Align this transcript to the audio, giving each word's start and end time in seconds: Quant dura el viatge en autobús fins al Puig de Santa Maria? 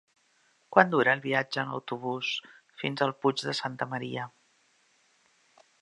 Quant 0.75 0.89
dura 0.93 1.13
el 1.17 1.21
viatge 1.25 1.59
en 1.65 1.75
autobús 1.75 2.31
fins 2.83 3.05
al 3.07 3.15
Puig 3.25 3.45
de 3.51 3.55
Santa 3.61 3.89
Maria? 3.95 4.27